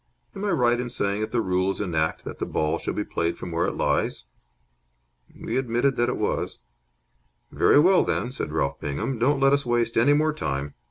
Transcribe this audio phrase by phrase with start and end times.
[0.35, 3.37] Am I right in saying that the rules enact that the ball shall be played
[3.37, 4.25] from where it lies?"
[5.39, 6.57] We admitted that it was.
[7.51, 9.19] "Very well, then," said Ralph Bingham.
[9.19, 10.73] "Don't let us waste any more time.